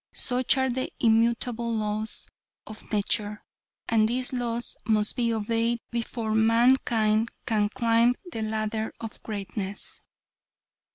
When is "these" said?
4.07-4.33